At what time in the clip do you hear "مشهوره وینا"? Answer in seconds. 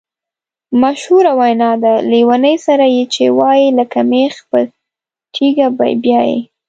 0.81-1.71